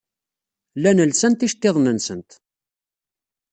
[0.79, 2.31] Llant lsant iceḍḍiḍen-nsent.